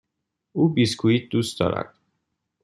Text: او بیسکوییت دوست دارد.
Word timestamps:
او 0.53 0.69
بیسکوییت 0.73 1.29
دوست 1.29 1.59
دارد. 1.59 1.93